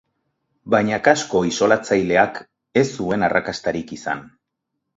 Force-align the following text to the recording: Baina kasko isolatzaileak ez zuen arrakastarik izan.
Baina 0.73 0.97
kasko 1.07 1.41
isolatzaileak 1.49 2.41
ez 2.83 2.85
zuen 2.99 3.29
arrakastarik 3.31 3.97
izan. 4.01 4.29